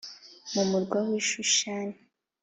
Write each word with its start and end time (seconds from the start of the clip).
mu 0.53 0.63
murwa 0.71 0.99
w 1.07 1.09
i 1.19 1.21
Shushani 1.27 1.97